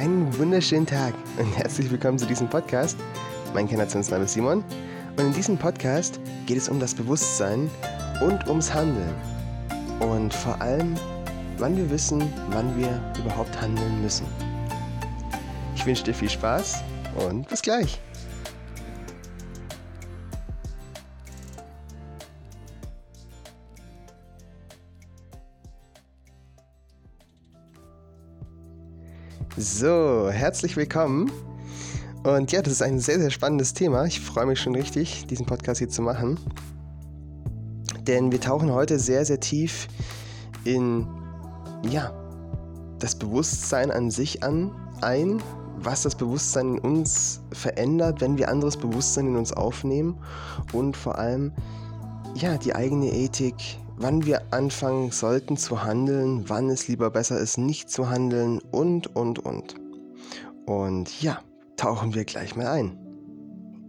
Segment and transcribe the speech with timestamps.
[0.00, 2.98] einen wunderschönen Tag und herzlich willkommen zu diesem Podcast.
[3.52, 4.64] Mein Generationsname ist Simon
[5.18, 7.70] und in diesem Podcast geht es um das Bewusstsein
[8.22, 9.14] und ums Handeln.
[10.00, 10.94] Und vor allem,
[11.58, 14.24] wann wir wissen, wann wir überhaupt handeln müssen.
[15.76, 16.82] Ich wünsche dir viel Spaß
[17.28, 18.00] und bis gleich.
[29.80, 31.32] So, herzlich willkommen.
[32.22, 34.04] Und ja, das ist ein sehr, sehr spannendes Thema.
[34.04, 36.38] Ich freue mich schon richtig, diesen Podcast hier zu machen.
[38.06, 39.88] Denn wir tauchen heute sehr, sehr tief
[40.64, 41.06] in,
[41.88, 42.12] ja,
[42.98, 45.42] das Bewusstsein an sich an, ein,
[45.78, 50.18] was das Bewusstsein in uns verändert, wenn wir anderes Bewusstsein in uns aufnehmen
[50.74, 51.52] und vor allem,
[52.34, 57.58] ja, die eigene Ethik, wann wir anfangen sollten zu handeln, wann es lieber besser ist,
[57.58, 59.74] nicht zu handeln und, und, und.
[60.64, 61.42] Und ja,
[61.76, 62.98] tauchen wir gleich mal ein.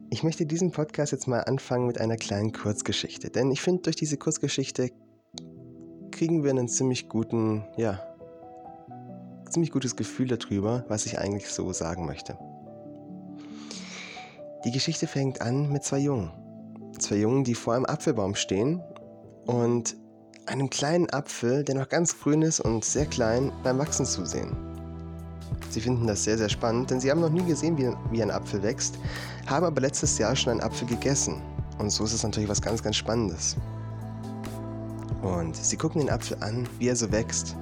[0.10, 3.96] Ich möchte diesen Podcast jetzt mal anfangen mit einer kleinen Kurzgeschichte, denn ich finde, durch
[3.96, 4.92] diese Kurzgeschichte
[6.12, 8.02] kriegen wir einen ziemlich guten, ja,
[9.50, 12.38] ziemlich gutes Gefühl darüber, was ich eigentlich so sagen möchte.
[14.66, 16.32] Die Geschichte fängt an mit zwei Jungen.
[17.00, 18.82] Zwei Jungen, die vor einem Apfelbaum stehen
[19.46, 19.96] und
[20.52, 24.54] einem kleinen Apfel, der noch ganz grün ist und sehr klein, beim Wachsen zusehen.
[25.70, 28.32] Sie finden das sehr, sehr spannend, denn sie haben noch nie gesehen, wie, wie ein
[28.32, 28.98] Apfel wächst,
[29.48, 31.42] haben aber letztes Jahr schon einen Apfel gegessen.
[31.78, 33.56] Und so ist es natürlich was ganz, ganz Spannendes.
[35.22, 37.56] Und sie gucken den Apfel an, wie er so wächst.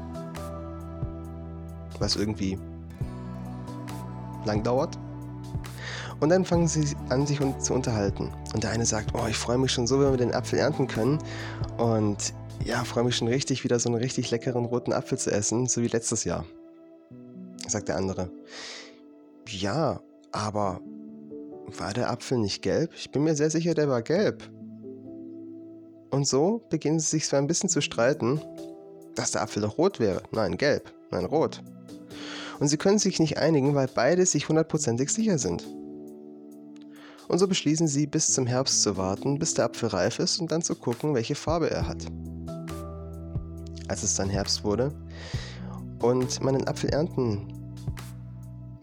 [1.99, 2.57] Was irgendwie
[4.45, 4.97] lang dauert.
[6.21, 8.31] Und dann fangen sie an, sich zu unterhalten.
[8.53, 10.87] Und der eine sagt, oh, ich freue mich schon so, wenn wir den Apfel ernten
[10.87, 11.19] können.
[11.77, 12.33] Und
[12.65, 15.81] ja, freue mich schon richtig, wieder so einen richtig leckeren roten Apfel zu essen, so
[15.81, 16.45] wie letztes Jahr.
[17.67, 18.31] Sagt der andere.
[19.47, 20.01] Ja,
[20.31, 20.81] aber
[21.77, 22.91] war der Apfel nicht gelb?
[22.95, 24.43] Ich bin mir sehr sicher, der war gelb.
[26.11, 28.41] Und so beginnen sie sich zwar ein bisschen zu streiten,
[29.15, 30.23] dass der Apfel doch rot wäre.
[30.31, 30.91] Nein, gelb.
[31.11, 31.61] Nein, rot.
[32.59, 35.67] Und sie können sich nicht einigen, weil beide sich hundertprozentig sicher sind.
[37.27, 40.51] Und so beschließen sie, bis zum Herbst zu warten, bis der Apfel reif ist und
[40.51, 42.05] dann zu gucken, welche Farbe er hat
[43.89, 44.93] als es dann Herbst wurde
[46.01, 47.47] und man den Apfel ernten,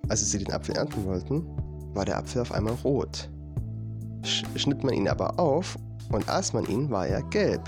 [0.09, 1.47] also sie den Apfel ernten wollten,
[1.94, 3.31] war der Apfel auf einmal rot.
[4.22, 5.78] Schnitt man ihn aber auf
[6.11, 7.62] und aß man ihn, war er gelb.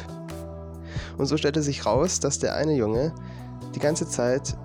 [1.16, 3.14] Und so stellte sich raus, dass der eine Junge
[3.74, 4.56] die ganze Zeit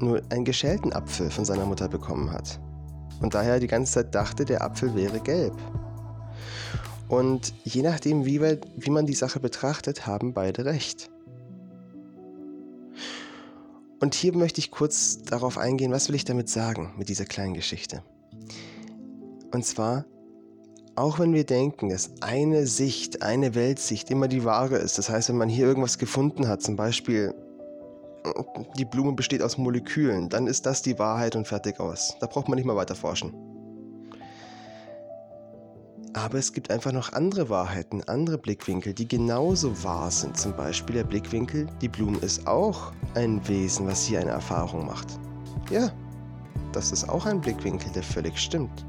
[0.00, 2.60] nur einen geschälten Apfel von seiner Mutter bekommen hat.
[3.20, 5.54] Und daher die ganze Zeit dachte, der Apfel wäre gelb.
[7.08, 11.10] Und je nachdem, wie, wie man die Sache betrachtet, haben beide recht.
[14.00, 17.54] Und hier möchte ich kurz darauf eingehen, was will ich damit sagen mit dieser kleinen
[17.54, 18.02] Geschichte.
[19.52, 20.04] Und zwar,
[20.94, 25.30] auch wenn wir denken, dass eine Sicht, eine Weltsicht immer die wahre ist, das heißt,
[25.30, 27.34] wenn man hier irgendwas gefunden hat, zum Beispiel
[28.76, 32.16] die Blume besteht aus Molekülen, dann ist das die Wahrheit und fertig aus.
[32.20, 33.32] Da braucht man nicht mal weiter forschen.
[36.14, 40.36] Aber es gibt einfach noch andere Wahrheiten, andere Blickwinkel, die genauso wahr sind.
[40.36, 45.18] Zum Beispiel der Blickwinkel, die Blume ist auch ein Wesen, was hier eine Erfahrung macht.
[45.70, 45.90] Ja,
[46.72, 48.86] das ist auch ein Blickwinkel, der völlig stimmt.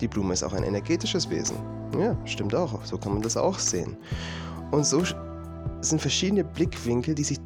[0.00, 1.56] Die Blume ist auch ein energetisches Wesen.
[1.98, 2.84] Ja, stimmt auch.
[2.84, 3.96] So kann man das auch sehen.
[4.70, 5.02] Und so
[5.80, 7.38] sind verschiedene Blickwinkel, die sich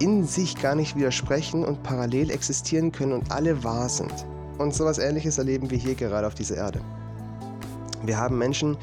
[0.00, 4.12] in sich gar nicht widersprechen und parallel existieren können und alle wahr sind.
[4.58, 6.80] Und sowas ähnliches erleben wir hier gerade auf dieser Erde.
[8.04, 8.76] Wir haben Menschen,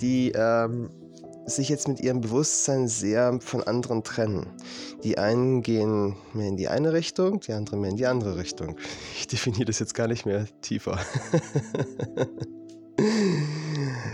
[0.00, 0.90] die ähm,
[1.46, 4.46] sich jetzt mit ihrem Bewusstsein sehr von anderen trennen.
[5.02, 8.76] Die einen gehen mehr in die eine Richtung, die anderen mehr in die andere Richtung.
[9.16, 10.98] Ich definiere das jetzt gar nicht mehr tiefer.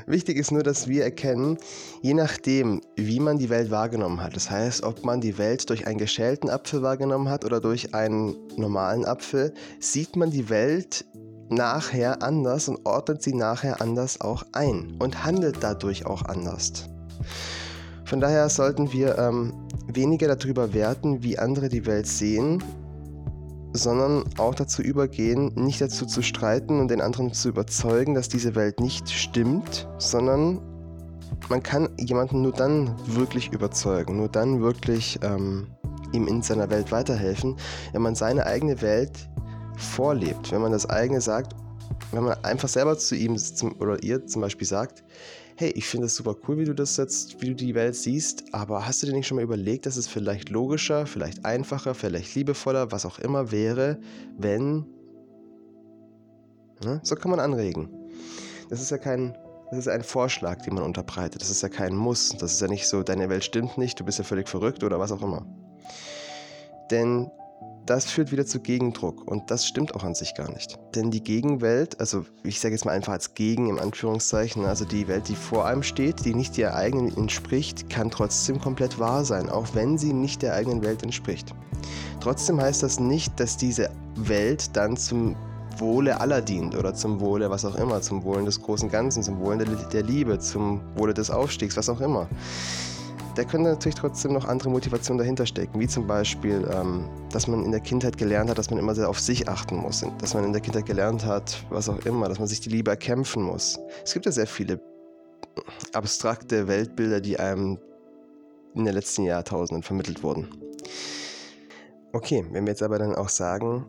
[0.07, 1.59] Wichtig ist nur, dass wir erkennen,
[2.01, 5.87] je nachdem, wie man die Welt wahrgenommen hat, das heißt, ob man die Welt durch
[5.87, 11.05] einen geschälten Apfel wahrgenommen hat oder durch einen normalen Apfel, sieht man die Welt
[11.51, 16.89] nachher anders und ordnet sie nachher anders auch ein und handelt dadurch auch anders.
[18.05, 19.53] Von daher sollten wir ähm,
[19.87, 22.63] weniger darüber werten, wie andere die Welt sehen,
[23.73, 28.55] sondern auch dazu übergehen, nicht dazu zu streiten und den anderen zu überzeugen, dass diese
[28.55, 30.61] Welt nicht stimmt, sondern
[31.49, 35.69] man kann jemanden nur dann wirklich überzeugen, nur dann wirklich ähm,
[36.13, 37.57] ihm in seiner Welt weiterhelfen,
[37.93, 39.31] wenn man seine eigene Welt
[39.81, 41.55] vorlebt, wenn man das eigene sagt,
[42.13, 43.37] wenn man einfach selber zu ihm
[43.79, 45.05] oder ihr zum Beispiel sagt,
[45.57, 48.55] hey, ich finde es super cool, wie du das jetzt, wie du die Welt siehst,
[48.55, 52.35] aber hast du dir nicht schon mal überlegt, dass es vielleicht logischer, vielleicht einfacher, vielleicht
[52.35, 53.99] liebevoller, was auch immer wäre,
[54.39, 54.87] wenn.
[56.83, 57.01] Ne?
[57.03, 57.91] So kann man anregen.
[58.71, 59.37] Das ist ja kein.
[59.71, 61.43] Das ist ein Vorschlag, den man unterbreitet.
[61.43, 62.31] Das ist ja kein Muss.
[62.31, 64.99] Das ist ja nicht so, deine Welt stimmt nicht, du bist ja völlig verrückt oder
[64.99, 65.47] was auch immer.
[66.91, 67.31] Denn
[67.87, 70.79] das führt wieder zu Gegendruck und das stimmt auch an sich gar nicht.
[70.95, 75.09] Denn die Gegenwelt, also ich sage jetzt mal einfach als Gegen im Anführungszeichen, also die
[75.09, 79.49] Welt, die vor einem steht, die nicht der eigenen entspricht, kann trotzdem komplett wahr sein,
[79.49, 81.55] auch wenn sie nicht der eigenen Welt entspricht.
[82.21, 85.37] Trotzdem heißt das nicht, dass diese Welt dann zum
[85.79, 89.41] Wohle aller dient oder zum Wohle was auch immer, zum Wohle des großen Ganzen, zum
[89.41, 92.29] Wohle der Liebe, zum Wohle des Aufstiegs, was auch immer
[93.35, 97.65] da können natürlich trotzdem noch andere Motivationen dahinter stecken, wie zum Beispiel, ähm, dass man
[97.65, 100.45] in der Kindheit gelernt hat, dass man immer sehr auf sich achten muss, dass man
[100.45, 103.79] in der Kindheit gelernt hat, was auch immer, dass man sich die Liebe erkämpfen muss.
[104.05, 104.81] Es gibt ja sehr viele
[105.93, 107.79] abstrakte Weltbilder, die einem
[108.75, 110.49] in den letzten Jahrtausenden vermittelt wurden.
[112.13, 113.87] Okay, wenn wir jetzt aber dann auch sagen,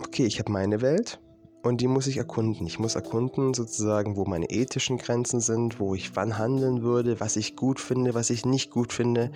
[0.00, 1.20] okay, ich habe meine Welt
[1.66, 2.66] und die muss ich erkunden.
[2.66, 7.36] Ich muss erkunden sozusagen, wo meine ethischen Grenzen sind, wo ich wann handeln würde, was
[7.36, 9.30] ich gut finde, was ich nicht gut finde.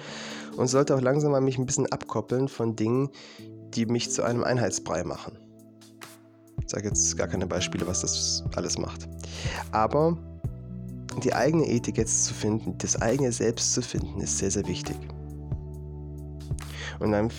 [0.57, 3.11] Und sollte auch langsam mal mich ein bisschen abkoppeln von Dingen,
[3.75, 5.37] die mich zu einem Einheitsbrei machen.
[6.63, 9.09] Ich sage jetzt gar keine Beispiele, was das alles macht.
[9.73, 10.17] Aber
[11.25, 14.97] die eigene Ethik jetzt zu finden, das eigene Selbst zu finden, ist sehr, sehr wichtig.
[17.01, 17.31] Und dann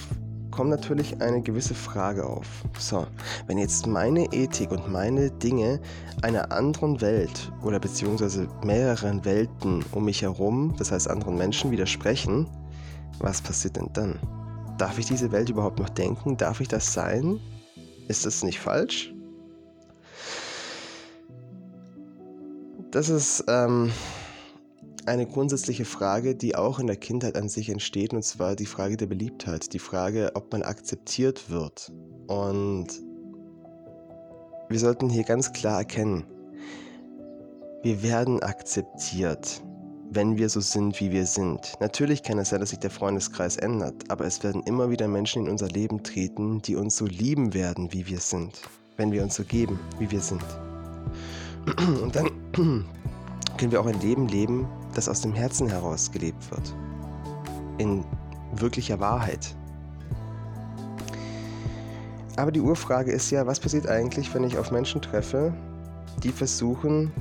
[0.51, 2.45] kommt natürlich eine gewisse Frage auf.
[2.77, 3.07] So,
[3.47, 5.79] wenn jetzt meine Ethik und meine Dinge
[6.21, 12.47] einer anderen Welt oder beziehungsweise mehreren Welten um mich herum, das heißt anderen Menschen, widersprechen,
[13.19, 14.19] was passiert denn dann?
[14.77, 16.37] Darf ich diese Welt überhaupt noch denken?
[16.37, 17.39] Darf ich das sein?
[18.07, 19.13] Ist das nicht falsch?
[22.91, 23.91] Das ist ähm,
[25.11, 28.95] eine grundsätzliche Frage, die auch in der Kindheit an sich entsteht, und zwar die Frage
[28.95, 31.91] der Beliebtheit, die Frage, ob man akzeptiert wird.
[32.27, 32.87] Und
[34.69, 36.23] wir sollten hier ganz klar erkennen,
[37.83, 39.61] wir werden akzeptiert,
[40.11, 41.73] wenn wir so sind, wie wir sind.
[41.81, 45.45] Natürlich kann es sein, dass sich der Freundeskreis ändert, aber es werden immer wieder Menschen
[45.45, 48.61] in unser Leben treten, die uns so lieben werden, wie wir sind,
[48.95, 50.43] wenn wir uns so geben, wie wir sind.
[52.01, 52.31] Und dann
[53.57, 56.75] können wir auch ein Leben leben, das aus dem Herzen heraus gelebt wird.
[57.77, 58.03] In
[58.53, 59.55] wirklicher Wahrheit.
[62.37, 65.53] Aber die Urfrage ist ja, was passiert eigentlich, wenn ich auf Menschen treffe,
[66.23, 67.11] die versuchen,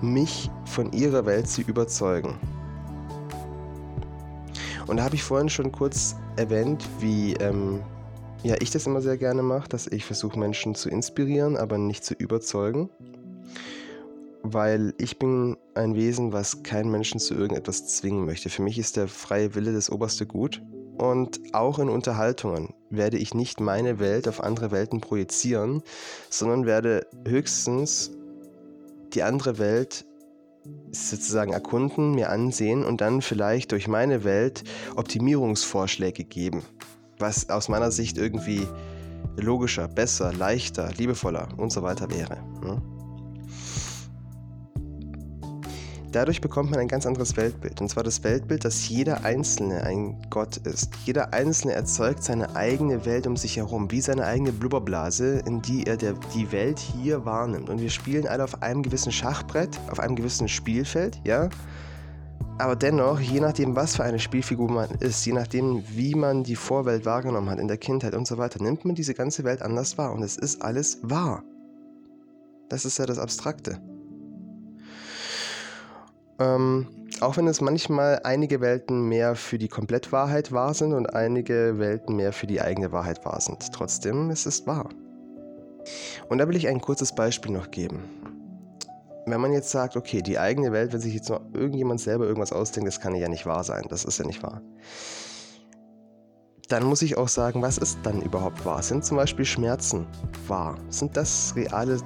[0.00, 2.38] mich von ihrer Welt zu überzeugen?
[4.86, 7.80] Und da habe ich vorhin schon kurz erwähnt, wie ähm,
[8.42, 12.04] ja, ich das immer sehr gerne mache, dass ich versuche, Menschen zu inspirieren, aber nicht
[12.04, 12.90] zu überzeugen
[14.44, 18.50] weil ich bin ein Wesen, was keinen Menschen zu irgendetwas zwingen möchte.
[18.50, 20.62] Für mich ist der freie Wille das oberste Gut.
[20.98, 25.82] Und auch in Unterhaltungen werde ich nicht meine Welt auf andere Welten projizieren,
[26.28, 28.12] sondern werde höchstens
[29.14, 30.04] die andere Welt
[30.92, 34.62] sozusagen erkunden, mir ansehen und dann vielleicht durch meine Welt
[34.94, 36.62] Optimierungsvorschläge geben,
[37.18, 38.66] was aus meiner Sicht irgendwie
[39.36, 42.38] logischer, besser, leichter, liebevoller und so weiter wäre.
[42.62, 42.93] Ne?
[46.14, 47.80] Dadurch bekommt man ein ganz anderes Weltbild.
[47.80, 50.92] Und zwar das Weltbild, dass jeder Einzelne ein Gott ist.
[51.04, 55.88] Jeder Einzelne erzeugt seine eigene Welt um sich herum, wie seine eigene Blubberblase, in die
[55.88, 57.68] er der, die Welt hier wahrnimmt.
[57.68, 61.48] Und wir spielen alle auf einem gewissen Schachbrett, auf einem gewissen Spielfeld, ja.
[62.58, 66.54] Aber dennoch, je nachdem, was für eine Spielfigur man ist, je nachdem, wie man die
[66.54, 69.98] Vorwelt wahrgenommen hat in der Kindheit und so weiter, nimmt man diese ganze Welt anders
[69.98, 70.12] wahr.
[70.12, 71.42] Und es ist alles wahr.
[72.68, 73.80] Das ist ja das Abstrakte.
[76.38, 76.86] Ähm,
[77.20, 82.16] auch wenn es manchmal einige Welten mehr für die Komplettwahrheit wahr sind und einige Welten
[82.16, 83.72] mehr für die eigene Wahrheit wahr sind.
[83.72, 84.88] Trotzdem, es ist wahr.
[86.28, 88.02] Und da will ich ein kurzes Beispiel noch geben.
[89.26, 92.52] Wenn man jetzt sagt, okay, die eigene Welt, wenn sich jetzt noch irgendjemand selber irgendwas
[92.52, 93.84] ausdenkt, das kann ja nicht wahr sein.
[93.88, 94.60] Das ist ja nicht wahr.
[96.68, 98.82] Dann muss ich auch sagen, was ist dann überhaupt wahr?
[98.82, 100.06] Sind zum Beispiel Schmerzen
[100.48, 100.76] wahr?
[100.88, 101.98] Sind das reale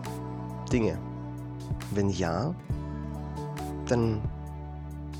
[0.70, 0.98] Dinge?
[1.92, 2.54] Wenn ja,
[3.90, 4.20] dann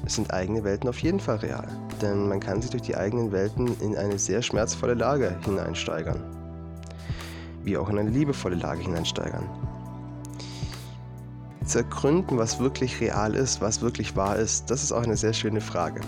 [0.07, 1.69] sind eigene Welten auf jeden Fall real.
[2.01, 6.23] Denn man kann sich durch die eigenen Welten in eine sehr schmerzvolle Lage hineinsteigern.
[7.63, 9.49] Wie auch in eine liebevolle Lage hineinsteigern.
[11.65, 15.35] Zu ergründen, was wirklich real ist, was wirklich wahr ist, das ist auch eine sehr
[15.35, 16.01] schöne Frage.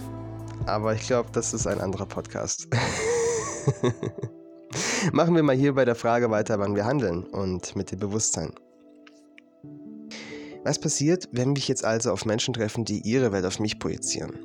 [0.67, 2.69] Aber ich glaube, das ist ein anderer Podcast.
[5.13, 8.53] Machen wir mal hier bei der Frage weiter, wann wir handeln und mit dem Bewusstsein.
[10.63, 14.39] Was passiert, wenn mich jetzt also auf Menschen treffen, die ihre Welt auf mich projizieren?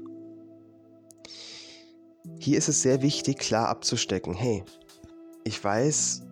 [2.40, 4.34] Hier ist es sehr wichtig, klar abzustecken.
[4.34, 4.64] Hey,
[5.44, 6.24] ich weiß,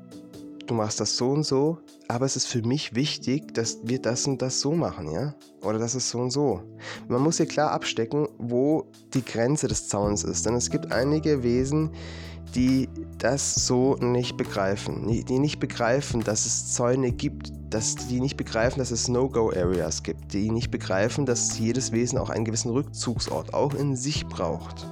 [0.68, 4.26] du machst das so und so, aber es ist für mich wichtig, dass wir das
[4.26, 5.36] und das so machen, ja?
[5.62, 6.62] Oder das ist so und so.
[7.10, 10.46] Man muss hier klar abstecken, wo die Grenze des Zauns ist.
[10.46, 12.33] Denn es gibt einige Wesen, die
[13.18, 15.08] das so nicht begreifen.
[15.08, 20.34] Die nicht begreifen, dass es Zäune gibt, dass die nicht begreifen, dass es No-Go-Areas gibt.
[20.34, 24.88] Die nicht begreifen, dass jedes Wesen auch einen gewissen Rückzugsort auch in sich braucht.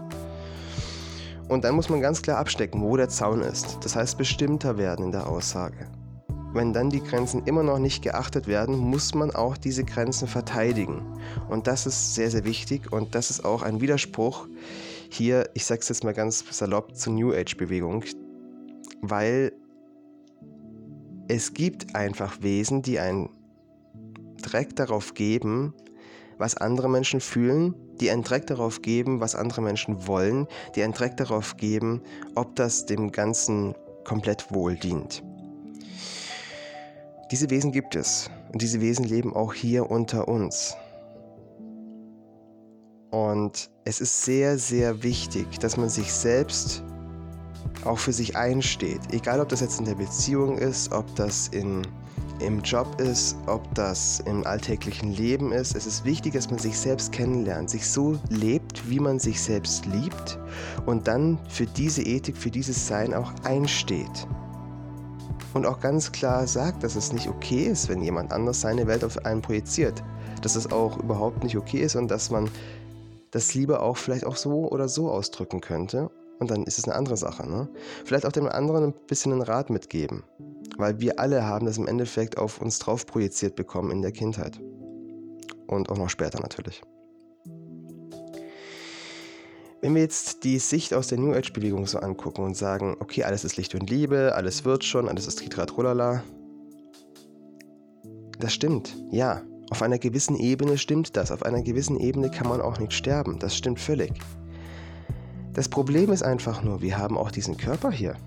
[1.48, 3.78] Und dann muss man ganz klar abstecken, wo der Zaun ist.
[3.82, 5.88] Das heißt, bestimmter werden in der Aussage.
[6.54, 11.02] Wenn dann die Grenzen immer noch nicht geachtet werden, muss man auch diese Grenzen verteidigen.
[11.50, 14.48] Und das ist sehr, sehr wichtig und das ist auch ein Widerspruch
[15.14, 18.04] hier, ich sage es jetzt mal ganz salopp, zur New Age-Bewegung,
[19.02, 19.54] weil
[21.28, 23.30] es gibt einfach Wesen, die einen
[24.42, 25.74] Dreck darauf geben,
[26.38, 30.94] was andere Menschen fühlen, die einen Dreck darauf geben, was andere Menschen wollen, die einen
[30.94, 32.02] Dreck darauf geben,
[32.36, 35.24] ob das dem Ganzen komplett wohl dient.
[37.32, 40.76] Diese Wesen gibt es und diese Wesen leben auch hier unter uns.
[43.10, 46.84] Und es ist sehr, sehr wichtig, dass man sich selbst
[47.84, 49.02] auch für sich einsteht.
[49.12, 51.86] Egal, ob das jetzt in der Beziehung ist, ob das in
[52.40, 55.76] im Job ist, ob das im alltäglichen Leben ist.
[55.76, 59.86] Es ist wichtig, dass man sich selbst kennenlernt, sich so lebt, wie man sich selbst
[59.86, 60.40] liebt
[60.88, 64.28] und dann für diese Ethik, für dieses Sein auch einsteht.
[65.54, 69.04] Und auch ganz klar sagt, dass es nicht okay ist, wenn jemand anders seine Welt
[69.04, 70.02] auf einen projiziert.
[70.42, 72.50] Dass es auch überhaupt nicht okay ist und dass man
[73.32, 76.10] das lieber auch vielleicht auch so oder so ausdrücken könnte.
[76.40, 77.48] Und dann ist es eine andere Sache.
[77.50, 77.70] Ne?
[78.04, 80.24] Vielleicht auch dem anderen ein bisschen einen Rat mitgeben.
[80.78, 84.60] Weil wir alle haben das im Endeffekt auf uns drauf projiziert bekommen in der Kindheit.
[85.68, 86.82] Und auch noch später natürlich.
[89.82, 93.44] Wenn wir jetzt die Sicht aus der New Age-Bewegung so angucken und sagen, okay, alles
[93.44, 96.24] ist Licht und Liebe, alles wird schon, alles ist Tritratrolala.
[98.40, 99.42] Das stimmt, ja.
[99.72, 101.32] Auf einer gewissen Ebene stimmt das.
[101.32, 103.40] Auf einer gewissen Ebene kann man auch nicht sterben.
[103.40, 104.12] Das stimmt völlig.
[105.54, 108.18] Das Problem ist einfach nur, wir haben auch diesen Körper hier.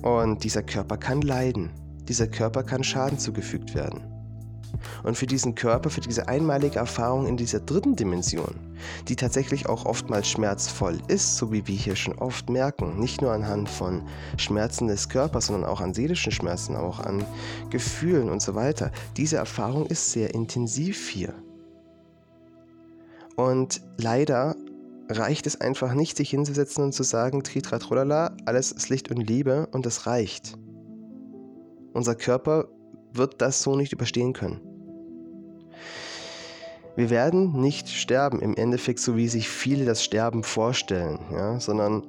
[0.00, 1.70] Und dieser Körper kann leiden.
[2.08, 4.15] Dieser Körper kann Schaden zugefügt werden.
[5.02, 8.54] Und für diesen Körper, für diese einmalige Erfahrung in dieser dritten Dimension,
[9.08, 13.32] die tatsächlich auch oftmals schmerzvoll ist, so wie wir hier schon oft merken, nicht nur
[13.32, 14.02] anhand von
[14.36, 17.24] Schmerzen des Körpers, sondern auch an seelischen Schmerzen, auch an
[17.70, 21.34] Gefühlen und so weiter, diese Erfahrung ist sehr intensiv hier.
[23.36, 24.56] Und leider
[25.08, 29.68] reicht es einfach nicht, sich hinzusetzen und zu sagen, Tritratrolala, alles ist Licht und Liebe
[29.72, 30.56] und das reicht.
[31.92, 32.68] Unser Körper
[33.12, 34.60] wird das so nicht überstehen können.
[36.96, 42.02] Wir werden nicht sterben, im Endeffekt so wie sich viele das Sterben vorstellen, ja, sondern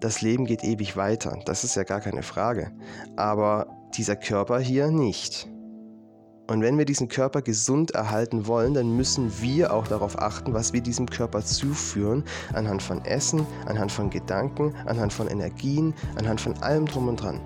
[0.00, 1.38] das Leben geht ewig weiter.
[1.44, 2.72] Das ist ja gar keine Frage.
[3.16, 5.48] Aber dieser Körper hier nicht.
[6.48, 10.72] Und wenn wir diesen Körper gesund erhalten wollen, dann müssen wir auch darauf achten, was
[10.72, 12.24] wir diesem Körper zuführen,
[12.54, 17.38] anhand von Essen, anhand von Gedanken, anhand von Energien, anhand von allem drum und dran.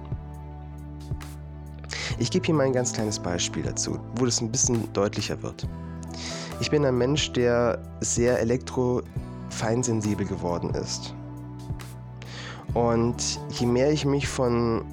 [2.18, 5.68] Ich gebe hier mal ein ganz kleines Beispiel dazu, wo das ein bisschen deutlicher wird.
[6.58, 11.14] Ich bin ein Mensch, der sehr elektrofeinsensibel geworden ist.
[12.72, 14.84] Und je mehr ich mich von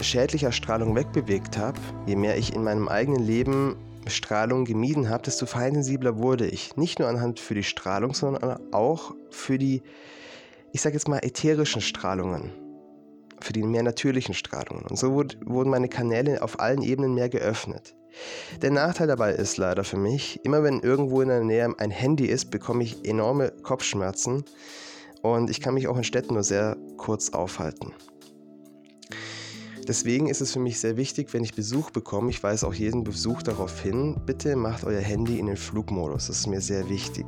[0.00, 3.76] schädlicher Strahlung wegbewegt habe, je mehr ich in meinem eigenen Leben
[4.08, 6.76] Strahlung gemieden habe, desto feinsensibler wurde ich.
[6.76, 9.82] Nicht nur anhand für die Strahlung, sondern auch für die,
[10.72, 12.50] ich sage jetzt mal, ätherischen Strahlungen.
[13.40, 14.84] Für die mehr natürlichen Strahlungen.
[14.86, 17.94] Und so wurden meine Kanäle auf allen Ebenen mehr geöffnet.
[18.60, 22.26] Der Nachteil dabei ist leider für mich, immer wenn irgendwo in der Nähe ein Handy
[22.26, 24.44] ist, bekomme ich enorme Kopfschmerzen
[25.22, 27.92] und ich kann mich auch in Städten nur sehr kurz aufhalten.
[29.88, 33.02] Deswegen ist es für mich sehr wichtig, wenn ich Besuch bekomme, ich weise auch jeden
[33.02, 36.28] Besuch darauf hin, bitte macht euer Handy in den Flugmodus.
[36.28, 37.26] Das ist mir sehr wichtig.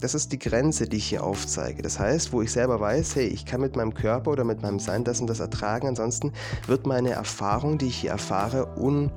[0.00, 1.82] Das ist die Grenze, die ich hier aufzeige.
[1.82, 4.78] Das heißt, wo ich selber weiß, hey, ich kann mit meinem Körper oder mit meinem
[4.78, 6.32] Sein das und das ertragen, ansonsten
[6.66, 9.12] wird meine Erfahrung, die ich hier erfahre, un,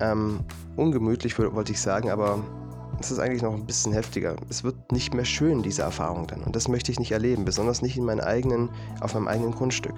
[0.00, 0.40] ähm,
[0.76, 2.42] ungemütlich, wollte ich sagen, aber
[3.00, 4.36] es ist eigentlich noch ein bisschen heftiger.
[4.48, 6.42] Es wird nicht mehr schön, diese Erfahrung dann.
[6.42, 9.94] Und das möchte ich nicht erleben, besonders nicht in meinem eigenen, auf meinem eigenen Grundstück.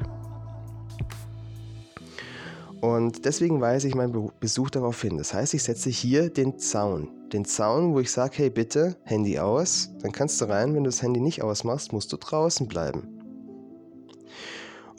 [2.81, 5.17] Und deswegen weise ich meinen Besuch darauf hin.
[5.17, 7.09] Das heißt, ich setze hier den Zaun.
[7.33, 9.91] Den Zaun, wo ich sage, hey bitte, Handy aus.
[10.03, 10.75] Dann kannst du rein.
[10.75, 13.09] Wenn du das Handy nicht ausmachst, musst du draußen bleiben.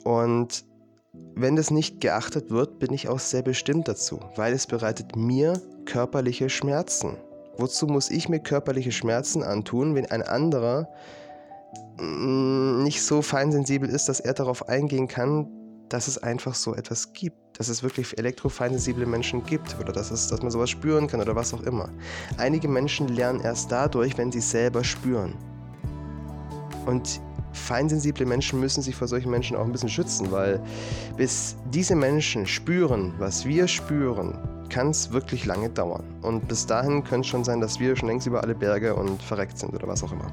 [0.04, 0.64] Und
[1.34, 5.60] wenn das nicht geachtet wird, bin ich auch sehr bestimmt dazu, weil es bereitet mir
[5.84, 7.16] körperliche Schmerzen.
[7.56, 10.88] Wozu muss ich mir körperliche Schmerzen antun, wenn ein anderer
[12.00, 15.48] mm, nicht so feinsensibel ist, dass er darauf eingehen kann,
[15.88, 20.28] dass es einfach so etwas gibt, dass es wirklich elektrofeinsensible Menschen gibt oder dass, es,
[20.28, 21.88] dass man sowas spüren kann oder was auch immer.
[22.36, 25.34] Einige Menschen lernen erst dadurch, wenn sie selber spüren.
[26.86, 27.20] Und
[27.52, 30.62] feinsensible Menschen müssen sich vor solchen Menschen auch ein bisschen schützen, weil
[31.16, 34.38] bis diese Menschen spüren, was wir spüren,
[34.70, 36.04] kann es wirklich lange dauern.
[36.22, 39.22] Und bis dahin könnte es schon sein, dass wir schon längst über alle Berge und
[39.22, 40.26] verreckt sind oder was auch immer.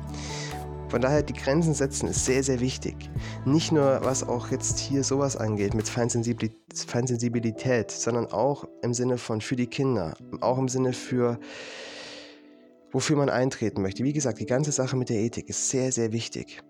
[0.96, 2.96] Von daher, die Grenzen setzen ist sehr, sehr wichtig.
[3.44, 9.42] Nicht nur, was auch jetzt hier sowas angeht mit Feinsensibilität, sondern auch im Sinne von
[9.42, 11.38] für die Kinder, auch im Sinne für
[12.94, 14.06] wofür man eintreten möchte.
[14.06, 16.64] Wie gesagt, die ganze Sache mit der Ethik ist sehr, sehr wichtig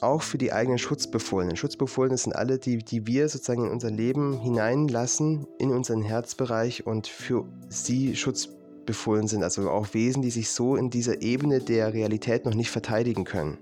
[0.00, 1.56] auch für die eigenen Schutzbefohlenen.
[1.56, 7.06] Schutzbefohlene sind alle, die, die wir sozusagen in unser Leben hineinlassen, in unseren Herzbereich und
[7.06, 8.16] für sie
[8.82, 9.42] schutzbefohlen sind.
[9.42, 13.58] Also auch Wesen, die sich so in dieser Ebene der Realität noch nicht verteidigen können.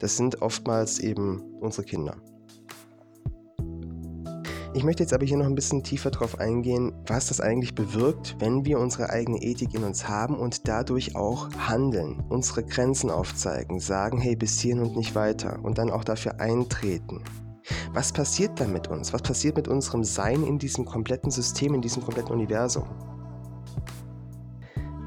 [0.00, 2.16] Das sind oftmals eben unsere Kinder.
[4.76, 8.34] Ich möchte jetzt aber hier noch ein bisschen tiefer darauf eingehen, was das eigentlich bewirkt,
[8.40, 13.78] wenn wir unsere eigene Ethik in uns haben und dadurch auch handeln, unsere Grenzen aufzeigen,
[13.78, 17.22] sagen, hey, bis hierhin und nicht weiter und dann auch dafür eintreten.
[17.92, 19.12] Was passiert dann mit uns?
[19.12, 23.13] Was passiert mit unserem Sein in diesem kompletten System, in diesem kompletten Universum?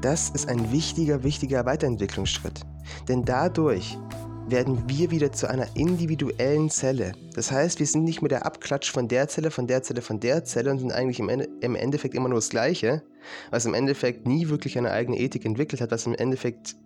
[0.00, 2.60] Das ist ein wichtiger, wichtiger Weiterentwicklungsschritt.
[3.08, 3.98] Denn dadurch
[4.46, 7.12] werden wir wieder zu einer individuellen Zelle.
[7.34, 10.20] Das heißt, wir sind nicht mehr der Abklatsch von der Zelle, von der Zelle, von
[10.20, 13.02] der Zelle und sind eigentlich im, Ende, im Endeffekt immer nur das Gleiche,
[13.50, 16.76] was im Endeffekt nie wirklich eine eigene Ethik entwickelt hat, was im Endeffekt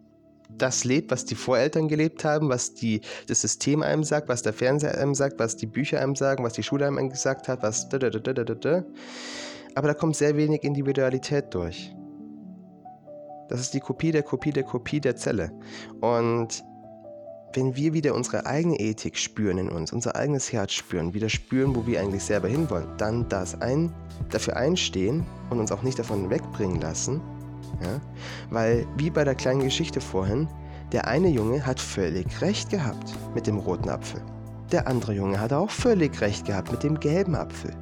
[0.49, 4.55] das lebt, was die Voreltern gelebt haben, was die, das System einem sagt, was der
[4.55, 7.89] Fernseher einem sagt, was die Bücher einem sagen, was die Schule einem gesagt hat, was.
[9.75, 11.95] Aber da kommt sehr wenig Individualität durch.
[13.49, 15.51] Das ist die Kopie der Kopie der Kopie der Zelle.
[16.01, 16.65] Und
[17.55, 21.75] wenn wir wieder unsere eigene Ethik spüren in uns, unser eigenes Herz spüren, wieder spüren,
[21.75, 23.93] wo wir eigentlich selber hinwollen, dann das ein,
[24.31, 27.21] dafür einstehen und uns auch nicht davon wegbringen lassen,
[27.83, 28.01] ja?
[28.51, 30.49] weil wie bei der kleinen Geschichte vorhin,
[30.93, 34.23] der eine Junge hat völlig recht gehabt mit dem roten Apfel.
[34.71, 37.75] Der andere Junge hat auch völlig recht gehabt mit dem gelben Apfel.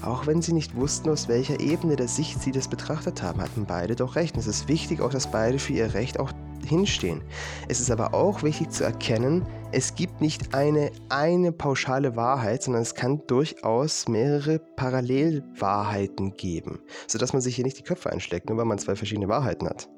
[0.00, 3.66] Auch wenn sie nicht wussten, aus welcher Ebene der Sicht sie das betrachtet haben, hatten
[3.66, 4.34] beide doch recht.
[4.34, 6.32] Und es ist wichtig auch, dass beide für ihr Recht auch
[6.66, 7.22] hinstehen.
[7.68, 12.82] Es ist aber auch wichtig zu erkennen, es gibt nicht eine, eine pauschale Wahrheit, sondern
[12.82, 18.58] es kann durchaus mehrere Parallelwahrheiten geben, sodass man sich hier nicht die Köpfe einschlägt, nur
[18.58, 19.88] weil man zwei verschiedene Wahrheiten hat.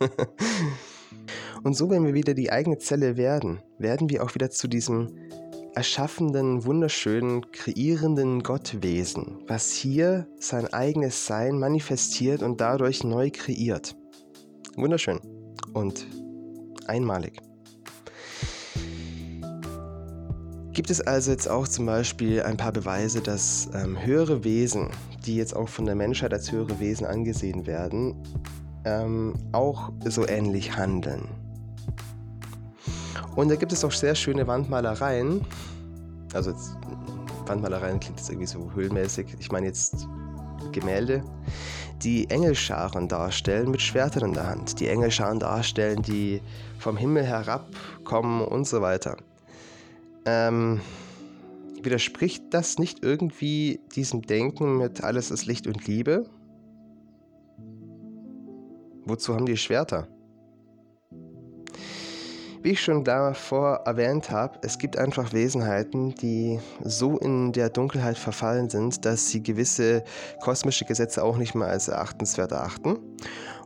[1.64, 5.18] Und so, wenn wir wieder die eigene Zelle werden, werden wir auch wieder zu diesem
[5.76, 13.94] erschaffenden, wunderschönen, kreierenden Gottwesen, was hier sein eigenes Sein manifestiert und dadurch neu kreiert.
[14.74, 15.20] Wunderschön
[15.74, 16.06] und
[16.86, 17.42] einmalig.
[20.72, 24.88] Gibt es also jetzt auch zum Beispiel ein paar Beweise, dass ähm, höhere Wesen,
[25.26, 28.14] die jetzt auch von der Menschheit als höhere Wesen angesehen werden,
[28.86, 31.45] ähm, auch so ähnlich handeln?
[33.36, 35.44] Und da gibt es auch sehr schöne Wandmalereien.
[36.32, 36.74] Also jetzt,
[37.44, 39.36] Wandmalereien klingt jetzt irgendwie so höhlmäßig.
[39.38, 40.08] Ich meine jetzt
[40.72, 41.22] Gemälde,
[42.02, 46.40] die Engelscharen darstellen mit Schwertern in der Hand, die Engelscharen darstellen, die
[46.78, 49.18] vom Himmel herabkommen und so weiter.
[50.24, 50.80] Ähm,
[51.82, 56.26] widerspricht das nicht irgendwie diesem Denken mit alles ist Licht und Liebe?
[59.04, 60.08] Wozu haben die Schwerter?
[62.66, 68.18] Wie ich schon davor erwähnt habe, es gibt einfach Wesenheiten, die so in der Dunkelheit
[68.18, 70.02] verfallen sind, dass sie gewisse
[70.42, 72.98] kosmische Gesetze auch nicht mehr als erachtenswert erachten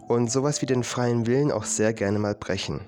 [0.07, 2.83] und sowas wie den freien Willen auch sehr gerne mal brechen.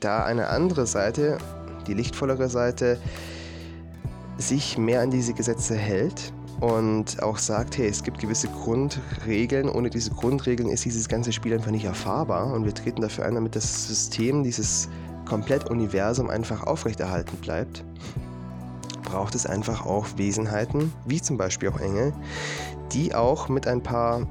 [0.00, 1.38] Da eine andere Seite,
[1.86, 2.98] die lichtvollere Seite,
[4.38, 9.68] sich mehr an diese Gesetze hält und auch sagt, hey, es gibt gewisse Grundregeln.
[9.68, 13.34] Ohne diese Grundregeln ist dieses ganze Spiel einfach nicht erfahrbar und wir treten dafür ein,
[13.34, 14.88] damit das System, dieses
[15.24, 17.84] Komplettuniversum einfach aufrechterhalten bleibt.
[19.02, 22.12] Braucht es einfach auch Wesenheiten, wie zum Beispiel auch Engel,
[22.92, 24.22] die auch mit ein paar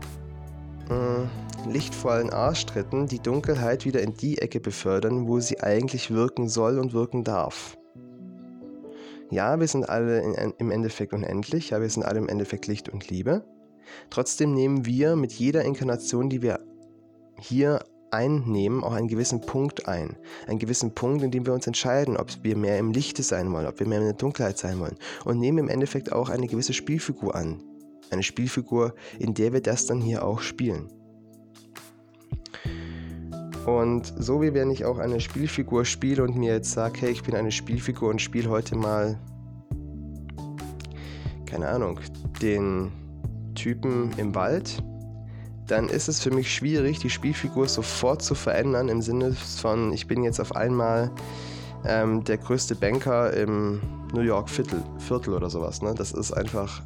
[0.90, 6.80] äh, lichtvollen Arschtritten die Dunkelheit wieder in die Ecke befördern, wo sie eigentlich wirken soll
[6.80, 7.78] und wirken darf
[9.32, 12.90] ja, wir sind alle in, im Endeffekt unendlich, ja, wir sind alle im Endeffekt Licht
[12.90, 13.44] und Liebe.
[14.10, 16.60] Trotzdem nehmen wir mit jeder Inkarnation, die wir
[17.40, 17.80] hier
[18.12, 20.18] einnehmen auch einen gewissen Punkt ein.
[20.48, 23.66] Einen gewissen Punkt, in dem wir uns entscheiden, ob wir mehr im Lichte sein wollen,
[23.66, 24.98] ob wir mehr in der Dunkelheit sein wollen.
[25.24, 27.64] Und nehmen im Endeffekt auch eine gewisse Spielfigur an.
[28.10, 30.90] Eine Spielfigur, in der wir das dann hier auch spielen.
[33.66, 37.24] Und so wie wenn ich auch eine Spielfigur spiele und mir jetzt sage, hey, ich
[37.24, 39.18] bin eine Spielfigur und spiele heute mal,
[41.46, 42.00] keine Ahnung,
[42.42, 42.92] den
[43.54, 44.82] Typen im Wald,
[45.68, 50.08] dann ist es für mich schwierig, die Spielfigur sofort zu verändern im Sinne von, ich
[50.08, 51.12] bin jetzt auf einmal
[51.86, 53.80] ähm, der größte Banker im
[54.14, 55.82] New York Viertel, Viertel oder sowas.
[55.82, 55.94] Ne?
[55.96, 56.82] Das ist einfach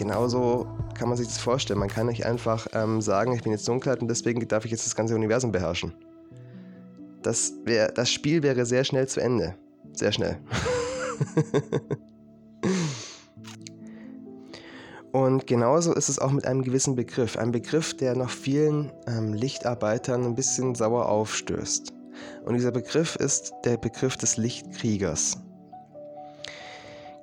[0.00, 1.78] genauso kann man sich das vorstellen.
[1.78, 4.86] Man kann nicht einfach ähm, sagen, ich bin jetzt Dunkelheit und deswegen darf ich jetzt
[4.86, 5.92] das ganze Universum beherrschen.
[7.22, 9.56] Das, wär, das Spiel wäre sehr schnell zu Ende.
[9.92, 10.38] Sehr schnell.
[15.12, 17.36] und genauso ist es auch mit einem gewissen Begriff.
[17.36, 21.92] Ein Begriff, der noch vielen ähm, Lichtarbeitern ein bisschen sauer aufstößt.
[22.46, 25.36] Und dieser Begriff ist der Begriff des Lichtkriegers.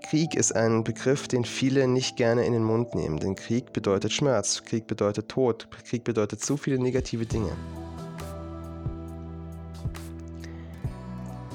[0.09, 4.13] Krieg ist ein Begriff, den viele nicht gerne in den Mund nehmen, denn Krieg bedeutet
[4.13, 7.51] Schmerz, Krieg bedeutet Tod, Krieg bedeutet so viele negative Dinge.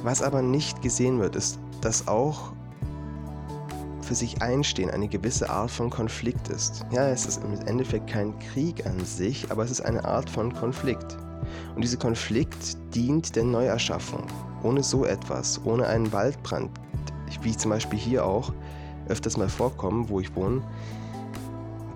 [0.02, 2.52] Was aber nicht gesehen wird, ist, dass auch
[4.02, 6.84] für sich einstehen eine gewisse Art von Konflikt ist.
[6.90, 10.52] Ja, es ist im Endeffekt kein Krieg an sich, aber es ist eine Art von
[10.52, 11.16] Konflikt.
[11.74, 14.26] Und dieser Konflikt dient der Neuerschaffung.
[14.62, 16.70] Ohne so etwas, ohne einen Waldbrand
[17.42, 18.52] wie zum Beispiel hier auch
[19.08, 20.62] öfters mal vorkommen, wo ich wohne,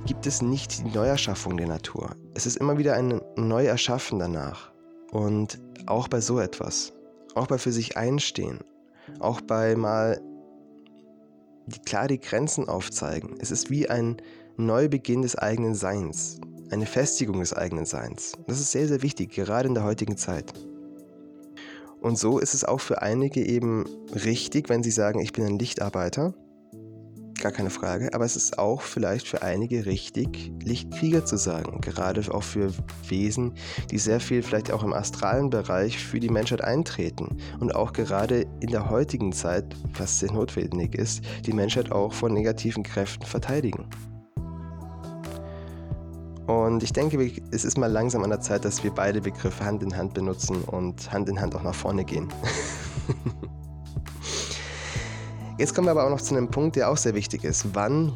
[0.06, 2.10] gibt es nicht die Neuerschaffung der Natur.
[2.34, 4.72] Es ist immer wieder ein Neuerschaffen danach.
[5.10, 6.92] Und auch bei so etwas,
[7.34, 8.60] auch bei für sich einstehen,
[9.20, 10.20] auch bei mal
[11.66, 13.36] die, klar die Grenzen aufzeigen.
[13.40, 14.16] Es ist wie ein
[14.56, 18.32] Neubeginn des eigenen Seins, eine Festigung des eigenen Seins.
[18.46, 20.52] Das ist sehr, sehr wichtig, gerade in der heutigen Zeit.
[22.06, 25.58] Und so ist es auch für einige eben richtig, wenn sie sagen, ich bin ein
[25.58, 26.34] Lichtarbeiter.
[27.40, 28.14] Gar keine Frage.
[28.14, 31.80] Aber es ist auch vielleicht für einige richtig, Lichtkrieger zu sagen.
[31.80, 32.72] Gerade auch für
[33.08, 33.54] Wesen,
[33.90, 37.38] die sehr viel vielleicht auch im astralen Bereich für die Menschheit eintreten.
[37.58, 42.32] Und auch gerade in der heutigen Zeit, was sehr notwendig ist, die Menschheit auch von
[42.32, 43.88] negativen Kräften verteidigen.
[46.46, 47.18] Und ich denke,
[47.50, 50.62] es ist mal langsam an der Zeit, dass wir beide Begriffe Hand in Hand benutzen
[50.62, 52.28] und Hand in Hand auch nach vorne gehen.
[55.58, 57.74] jetzt kommen wir aber auch noch zu einem Punkt, der auch sehr wichtig ist.
[57.74, 58.12] Wann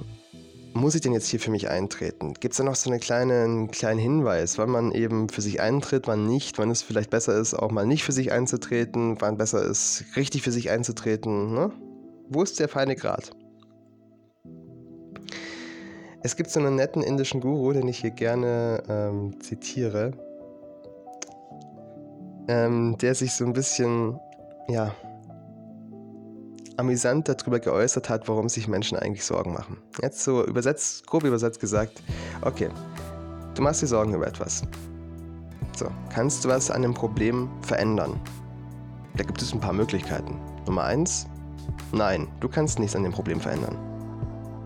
[0.74, 2.34] muss ich denn jetzt hier für mich eintreten?
[2.34, 6.26] Gibt es da noch so einen kleinen Hinweis, wann man eben für sich eintritt, wann
[6.26, 10.04] nicht, wann es vielleicht besser ist, auch mal nicht für sich einzutreten, wann besser ist,
[10.14, 11.52] richtig für sich einzutreten?
[11.52, 11.72] Ne?
[12.28, 13.32] Wo ist der feine Grad?
[16.22, 20.12] Es gibt so einen netten indischen Guru, den ich hier gerne ähm, zitiere,
[22.46, 24.20] ähm, der sich so ein bisschen,
[24.68, 24.94] ja,
[26.76, 29.78] amüsant darüber geäußert hat, warum sich Menschen eigentlich Sorgen machen.
[30.02, 32.02] Jetzt so übersetzt, grob übersetzt gesagt,
[32.42, 32.68] okay,
[33.54, 34.62] du machst dir Sorgen über etwas.
[35.76, 38.20] So, kannst du was an dem Problem verändern?
[39.16, 40.38] Da gibt es ein paar Möglichkeiten.
[40.66, 41.26] Nummer eins,
[41.92, 43.76] nein, du kannst nichts an dem Problem verändern.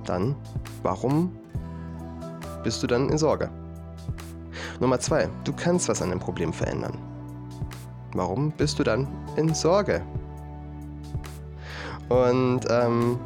[0.05, 0.35] Dann,
[0.83, 1.33] warum
[2.65, 3.51] bist du dann in Sorge.
[4.81, 6.99] Nummer zwei, du kannst was an dem Problem verändern.
[8.15, 10.03] Warum bist du dann in Sorge?
[12.09, 13.19] Und ähm,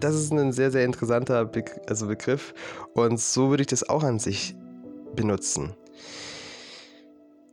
[0.00, 2.54] das ist ein sehr, sehr interessanter Be also Begriff
[2.94, 4.54] und so würde ich das auch an sich
[5.16, 5.74] benutzen.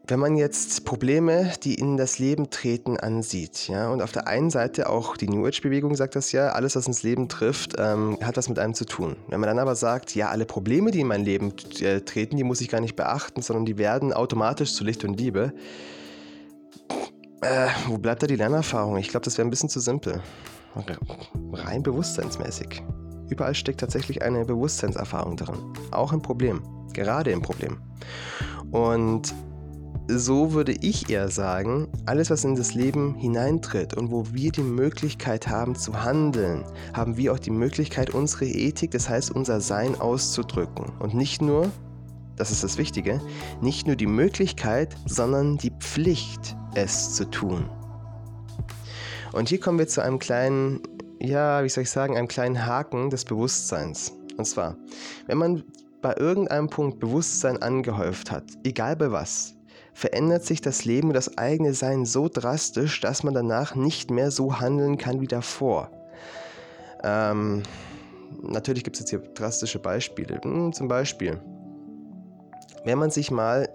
[0.08, 4.50] Wenn man jetzt Probleme, die in das Leben treten, ansieht, ja, und auf der einen
[4.50, 8.36] Seite auch die New Age-Bewegung sagt das ja, alles, was ins Leben trifft, ähm, hat
[8.36, 9.16] was mit einem zu tun.
[9.28, 12.44] Wenn man dann aber sagt, ja, alle Probleme, die in mein Leben äh, treten, die
[12.44, 15.54] muss ich gar nicht beachten, sondern die werden automatisch zu Licht und Liebe,
[17.42, 18.98] äh, wo bleibt da die Lernerfahrung?
[18.98, 20.22] Ich glaube, das wäre ein bisschen zu simpel.
[21.54, 22.84] Rein bewusstseinsmäßig.
[23.30, 25.56] Überall steckt tatsächlich eine Bewusstseinserfahrung drin.
[25.92, 26.62] Auch im Problem.
[26.94, 27.80] Gerade im Problem.
[28.72, 29.34] Und
[30.18, 34.62] so würde ich eher sagen, alles, was in das Leben hineintritt und wo wir die
[34.62, 40.00] Möglichkeit haben zu handeln, haben wir auch die Möglichkeit, unsere Ethik, das heißt unser Sein
[40.00, 40.92] auszudrücken.
[41.00, 41.72] Und nicht nur,
[42.36, 43.22] das ist das Wichtige,
[43.62, 47.70] nicht nur die Möglichkeit, sondern die Pflicht, es zu tun.
[49.34, 50.82] Und hier kommen wir zu einem kleinen,
[51.20, 54.14] ja, wie soll ich sagen, einem kleinen Haken des Bewusstseins.
[54.38, 54.76] Und zwar,
[55.28, 55.64] wenn man
[56.02, 59.56] bei irgendeinem Punkt Bewusstsein angehäuft hat, egal bei was,
[59.94, 64.32] verändert sich das Leben und das eigene Sein so drastisch, dass man danach nicht mehr
[64.32, 65.90] so handeln kann wie davor.
[67.04, 67.64] Ähm,
[68.42, 70.40] natürlich gibt es jetzt hier drastische Beispiele.
[70.42, 71.40] Hm, zum Beispiel,
[72.86, 73.70] wenn man sich mal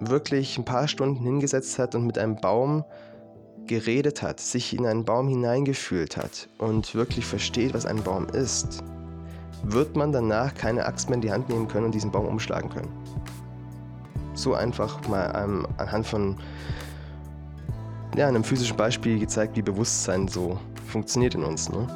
[0.00, 2.84] wirklich ein paar Stunden hingesetzt hat und mit einem Baum
[3.66, 8.82] geredet hat, sich in einen Baum hineingefühlt hat und wirklich versteht, was ein Baum ist,
[9.62, 12.70] wird man danach keine Axt mehr in die Hand nehmen können und diesen Baum umschlagen
[12.70, 12.92] können.
[14.36, 16.36] So einfach mal ähm, anhand von
[18.16, 21.68] ja, einem physischen Beispiel gezeigt, wie Bewusstsein so funktioniert in uns.
[21.68, 21.86] Ne?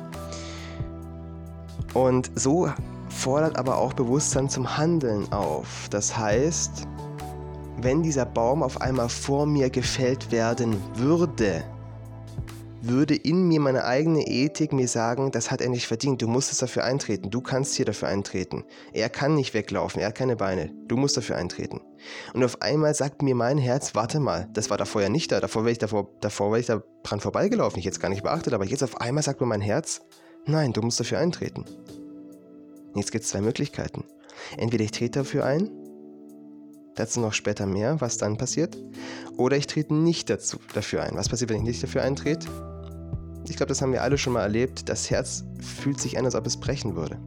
[1.95, 2.69] Und so
[3.09, 5.89] fordert aber auch Bewusstsein zum Handeln auf.
[5.91, 6.87] Das heißt,
[7.79, 11.63] wenn dieser Baum auf einmal vor mir gefällt werden würde,
[12.83, 16.53] würde in mir meine eigene Ethik mir sagen, das hat er nicht verdient, du musst
[16.53, 18.65] es dafür eintreten, du kannst hier dafür eintreten.
[18.93, 21.81] Er kann nicht weglaufen, er hat keine Beine, du musst dafür eintreten.
[22.33, 25.41] Und auf einmal sagt mir mein Herz, warte mal, das war davor ja nicht da,
[25.41, 28.55] davor wäre ich, davor, davor wär ich da dran vorbeigelaufen, ich es gar nicht beachtet,
[28.55, 30.03] aber jetzt auf einmal sagt mir mein Herz,
[30.47, 31.65] nein, du musst dafür eintreten.
[32.95, 34.05] Jetzt gibt es zwei Möglichkeiten.
[34.57, 35.71] Entweder ich trete dafür ein
[36.97, 38.77] Dazu noch später mehr, was dann passiert.
[39.37, 41.17] Oder ich trete nicht dazu, dafür ein.
[41.17, 42.47] Was passiert, wenn ich nicht dafür eintrete?
[43.49, 44.89] Ich glaube, das haben wir alle schon mal erlebt.
[44.89, 47.19] Das Herz fühlt sich an, als ob es brechen würde.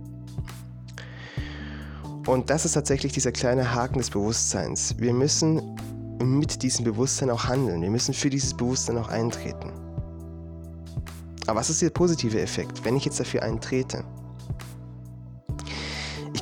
[2.25, 4.95] Und das ist tatsächlich dieser kleine Haken des Bewusstseins.
[4.97, 5.75] Wir müssen
[6.19, 7.81] mit diesem Bewusstsein auch handeln.
[7.81, 9.71] Wir müssen für dieses Bewusstsein auch eintreten.
[11.47, 14.05] Aber was ist der positive Effekt, wenn ich jetzt dafür eintrete?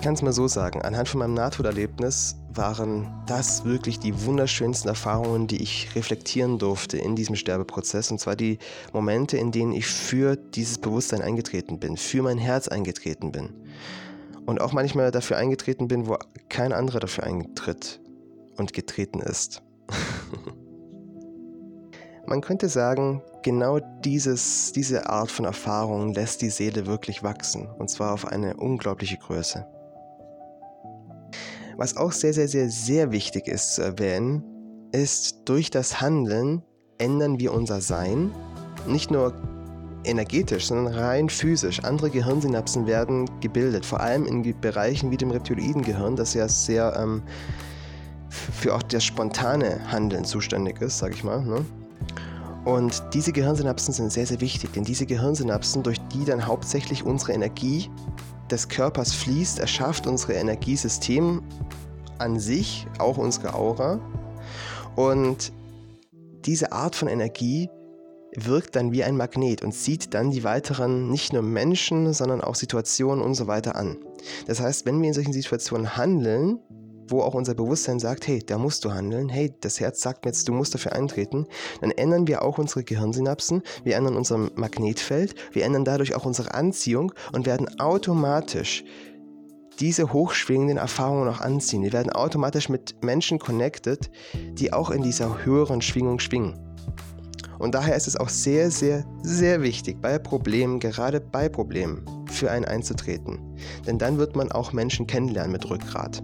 [0.01, 4.89] Ich kann es mal so sagen, anhand von meinem Nahtoderlebnis waren das wirklich die wunderschönsten
[4.89, 8.09] Erfahrungen, die ich reflektieren durfte in diesem Sterbeprozess.
[8.09, 8.57] Und zwar die
[8.93, 13.53] Momente, in denen ich für dieses Bewusstsein eingetreten bin, für mein Herz eingetreten bin.
[14.47, 16.17] Und auch manchmal dafür eingetreten bin, wo
[16.49, 18.01] kein anderer dafür eintritt
[18.57, 19.61] und getreten ist.
[22.25, 27.67] Man könnte sagen, genau dieses, diese Art von Erfahrung lässt die Seele wirklich wachsen.
[27.77, 29.67] Und zwar auf eine unglaubliche Größe.
[31.77, 34.43] Was auch sehr, sehr, sehr, sehr wichtig ist zu erwähnen,
[34.91, 36.63] ist, durch das Handeln
[36.97, 38.31] ändern wir unser Sein.
[38.87, 39.33] Nicht nur
[40.03, 41.83] energetisch, sondern rein physisch.
[41.83, 47.21] Andere Gehirnsynapsen werden gebildet, vor allem in Bereichen wie dem Reptiloidengehirn, das ja sehr ähm,
[48.29, 51.43] für auch das spontane Handeln zuständig ist, sag ich mal.
[51.43, 51.65] Ne?
[52.65, 57.33] Und diese Gehirnsynapsen sind sehr, sehr wichtig, denn diese Gehirnsynapsen, durch die dann hauptsächlich unsere
[57.33, 57.89] Energie
[58.51, 61.41] des Körpers fließt, erschafft unsere Energiesystem
[62.17, 63.99] an sich, auch unsere Aura.
[64.95, 65.51] Und
[66.45, 67.69] diese Art von Energie
[68.35, 72.55] wirkt dann wie ein Magnet und zieht dann die weiteren nicht nur Menschen, sondern auch
[72.55, 73.97] Situationen und so weiter an.
[74.47, 76.59] Das heißt, wenn wir in solchen Situationen handeln,
[77.11, 80.31] wo auch unser Bewusstsein sagt, hey, da musst du handeln, hey, das Herz sagt mir
[80.31, 81.45] jetzt, du musst dafür eintreten,
[81.81, 86.53] dann ändern wir auch unsere Gehirnsynapsen, wir ändern unser Magnetfeld, wir ändern dadurch auch unsere
[86.53, 88.83] Anziehung und werden automatisch
[89.79, 91.81] diese hochschwingenden Erfahrungen noch anziehen.
[91.83, 94.11] Wir werden automatisch mit Menschen connected,
[94.53, 96.59] die auch in dieser höheren Schwingung schwingen.
[97.57, 102.49] Und daher ist es auch sehr, sehr, sehr wichtig, bei Problemen, gerade bei Problemen, für
[102.49, 103.39] einen einzutreten.
[103.85, 106.23] Denn dann wird man auch Menschen kennenlernen mit Rückgrat.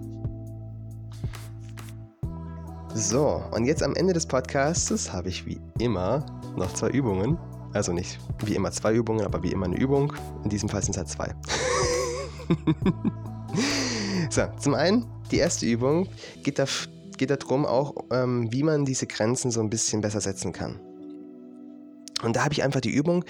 [2.94, 6.24] So, und jetzt am Ende des Podcasts habe ich wie immer
[6.56, 7.38] noch zwei Übungen.
[7.74, 10.12] Also nicht wie immer zwei Übungen, aber wie immer eine Übung.
[10.42, 11.34] In diesem Fall sind es halt zwei.
[14.30, 16.08] so, zum einen, die erste Übung
[16.42, 16.64] geht, da,
[17.18, 20.80] geht darum auch, ähm, wie man diese Grenzen so ein bisschen besser setzen kann.
[22.22, 23.24] Und da habe ich einfach die Übung,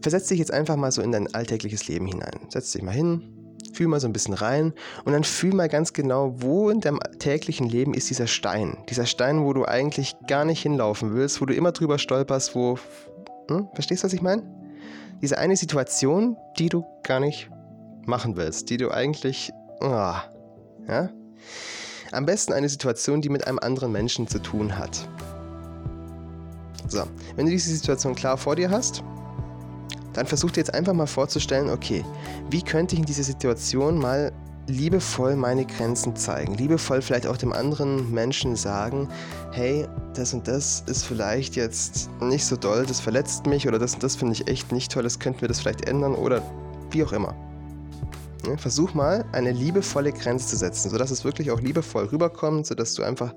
[0.00, 2.38] versetz dich jetzt einfach mal so in dein alltägliches Leben hinein.
[2.50, 3.37] Setz dich mal hin,
[3.78, 4.72] Fühl mal so ein bisschen rein
[5.04, 8.76] und dann fühl mal ganz genau, wo in deinem täglichen Leben ist dieser Stein.
[8.88, 12.76] Dieser Stein, wo du eigentlich gar nicht hinlaufen willst, wo du immer drüber stolperst, wo.
[13.48, 13.68] Hm?
[13.74, 14.42] Verstehst du, was ich meine?
[15.22, 17.50] Diese eine Situation, die du gar nicht
[18.04, 19.52] machen willst, die du eigentlich.
[19.80, 19.86] Oh,
[20.88, 21.10] ja?
[22.10, 25.08] Am besten eine Situation, die mit einem anderen Menschen zu tun hat.
[26.88, 27.04] So,
[27.36, 29.04] wenn du diese Situation klar vor dir hast,
[30.12, 32.04] dann versuch dir jetzt einfach mal vorzustellen, okay,
[32.50, 34.32] wie könnte ich in dieser Situation mal
[34.68, 39.08] liebevoll meine Grenzen zeigen, liebevoll vielleicht auch dem anderen Menschen sagen,
[39.52, 43.94] hey, das und das ist vielleicht jetzt nicht so doll, das verletzt mich oder das
[43.94, 46.42] und das finde ich echt nicht toll, das könnten wir das vielleicht ändern oder
[46.90, 47.34] wie auch immer.
[48.56, 53.02] Versuch mal eine liebevolle Grenze zu setzen, sodass es wirklich auch liebevoll rüberkommt, sodass du
[53.02, 53.34] einfach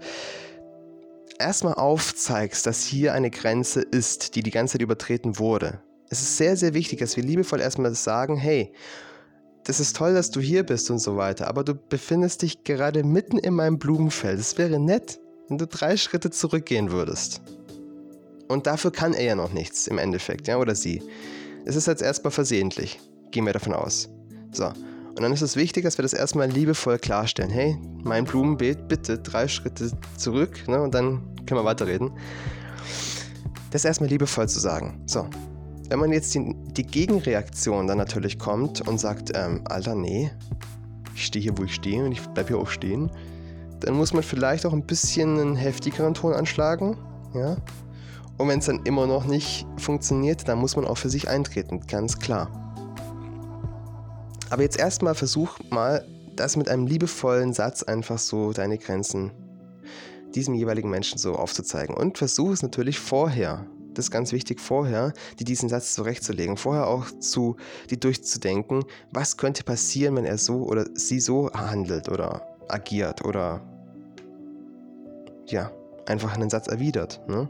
[1.39, 5.81] erstmal aufzeigst, dass hier eine Grenze ist, die die ganze Zeit übertreten wurde
[6.11, 8.73] es ist sehr, sehr wichtig, dass wir liebevoll erstmal sagen, hey,
[9.63, 13.05] das ist toll, dass du hier bist und so weiter, aber du befindest dich gerade
[13.05, 14.37] mitten in meinem Blumenfeld.
[14.37, 17.41] Es wäre nett, wenn du drei Schritte zurückgehen würdest.
[18.49, 21.01] Und dafür kann er ja noch nichts im Endeffekt, ja, oder sie.
[21.63, 22.99] Es ist jetzt erstmal versehentlich.
[23.31, 24.09] Gehen wir davon aus.
[24.51, 24.65] So.
[24.65, 27.51] Und dann ist es wichtig, dass wir das erstmal liebevoll klarstellen.
[27.51, 32.11] Hey, mein Blumenbeet, bitte drei Schritte zurück ne, und dann können wir weiterreden.
[33.69, 35.01] Das erstmal liebevoll zu sagen.
[35.05, 35.29] So,
[35.91, 40.31] wenn man jetzt die, die Gegenreaktion dann natürlich kommt und sagt, ähm, Alter, nee,
[41.13, 43.11] ich stehe hier, wo ich stehe und ich bleibe hier auch stehen,
[43.81, 46.97] dann muss man vielleicht auch ein bisschen einen heftigeren Ton anschlagen.
[47.33, 47.57] Ja?
[48.37, 51.81] Und wenn es dann immer noch nicht funktioniert, dann muss man auch für sich eintreten,
[51.87, 52.49] ganz klar.
[54.49, 59.31] Aber jetzt erstmal versuch mal, das mit einem liebevollen Satz einfach so deine Grenzen
[60.35, 61.93] diesem jeweiligen Menschen so aufzuzeigen.
[61.93, 66.87] Und versuch es natürlich vorher, das ist ganz wichtig, vorher die diesen Satz zurechtzulegen, vorher
[66.87, 67.57] auch zu
[67.89, 73.61] die durchzudenken, was könnte passieren, wenn er so oder sie so handelt oder agiert oder
[75.47, 75.71] ja,
[76.05, 77.21] einfach einen Satz erwidert.
[77.27, 77.49] Ne?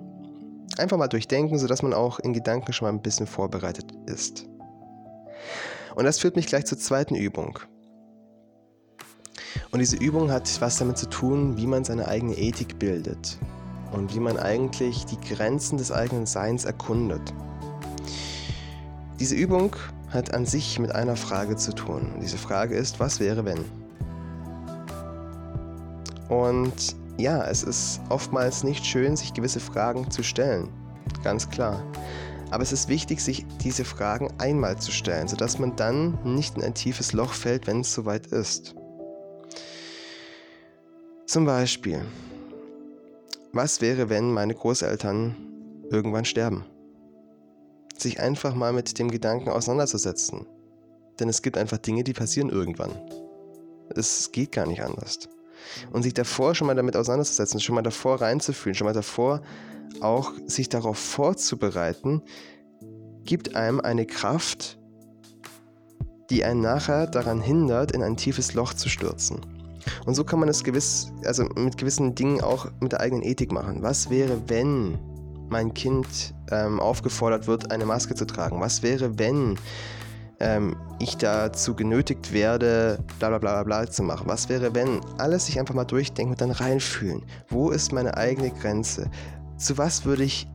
[0.77, 4.47] Einfach mal durchdenken, sodass man auch in Gedanken schon mal ein bisschen vorbereitet ist.
[5.95, 7.59] Und das führt mich gleich zur zweiten Übung.
[9.71, 13.37] Und diese Übung hat was damit zu tun, wie man seine eigene Ethik bildet
[13.91, 17.33] und wie man eigentlich die Grenzen des eigenen Seins erkundet.
[19.19, 19.75] Diese Übung
[20.09, 22.13] hat an sich mit einer Frage zu tun.
[22.21, 23.63] Diese Frage ist, was wäre wenn?
[26.27, 30.69] Und ja, es ist oftmals nicht schön, sich gewisse Fragen zu stellen.
[31.23, 31.83] Ganz klar.
[32.49, 36.63] Aber es ist wichtig, sich diese Fragen einmal zu stellen, sodass man dann nicht in
[36.63, 38.75] ein tiefes Loch fällt, wenn es soweit ist.
[41.25, 42.01] Zum Beispiel,
[43.53, 45.35] was wäre, wenn meine Großeltern
[45.89, 46.65] irgendwann sterben?
[47.97, 50.47] Sich einfach mal mit dem Gedanken auseinanderzusetzen.
[51.19, 52.91] Denn es gibt einfach Dinge, die passieren irgendwann.
[53.95, 55.19] Es geht gar nicht anders.
[55.91, 59.41] Und sich davor schon mal damit auseinanderzusetzen, schon mal davor reinzufühlen, schon mal davor
[59.99, 62.23] auch sich darauf vorzubereiten,
[63.23, 64.79] gibt einem eine Kraft,
[66.29, 69.41] die einen nachher daran hindert, in ein tiefes Loch zu stürzen.
[70.05, 73.51] Und so kann man es gewiss, also mit gewissen Dingen auch mit der eigenen Ethik
[73.51, 73.81] machen.
[73.81, 74.97] Was wäre, wenn
[75.49, 78.59] mein Kind ähm, aufgefordert wird, eine Maske zu tragen?
[78.59, 79.57] Was wäre, wenn
[80.39, 84.27] ähm, ich dazu genötigt werde, bla bla bla bla zu machen?
[84.27, 87.23] Was wäre, wenn alles sich einfach mal durchdenken und dann reinfühlen?
[87.49, 89.09] Wo ist meine eigene Grenze?
[89.57, 90.47] Zu was würde ich,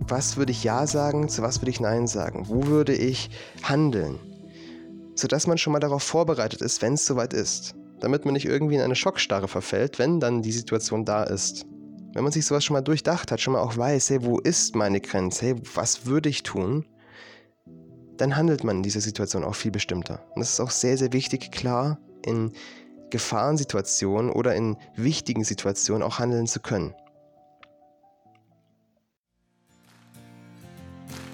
[0.00, 1.28] was würde ich Ja sagen?
[1.28, 2.48] Zu was würde ich Nein sagen?
[2.48, 3.30] Wo würde ich
[3.62, 4.18] handeln?
[5.14, 8.76] Sodass man schon mal darauf vorbereitet ist, wenn es soweit ist damit man nicht irgendwie
[8.76, 11.66] in eine Schockstarre verfällt, wenn dann die Situation da ist.
[12.14, 14.74] Wenn man sich sowas schon mal durchdacht hat, schon mal auch weiß, hey, wo ist
[14.74, 16.86] meine Grenze, hey, was würde ich tun,
[18.16, 20.24] dann handelt man in dieser Situation auch viel bestimmter.
[20.34, 22.52] Und das ist auch sehr, sehr wichtig, klar, in
[23.10, 26.94] Gefahrensituationen oder in wichtigen Situationen auch handeln zu können.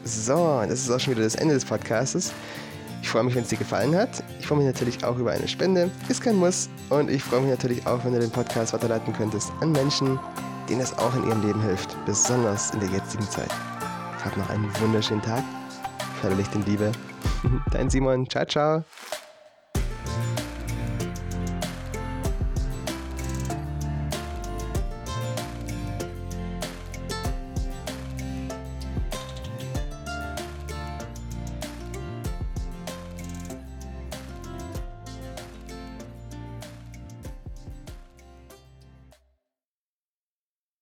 [0.05, 2.33] So, das ist auch schon wieder das Ende des Podcastes.
[3.05, 4.25] Ich freue mich, wenn es dir gefallen hat.
[4.41, 5.91] Ich freue mich natürlich auch über eine Spende.
[6.09, 6.71] Ist kein Muss.
[6.89, 10.19] Und ich freue mich natürlich auch, wenn du den Podcast weiterleiten könntest an Menschen,
[10.71, 11.95] denen es auch in ihrem Leben hilft.
[12.07, 13.51] Besonders in der jetzigen Zeit.
[14.25, 15.45] Hab noch einen wunderschönen Tag.
[16.23, 16.93] Voller Licht und Liebe.
[17.73, 18.27] Dein Simon.
[18.27, 18.85] Ciao, ciao.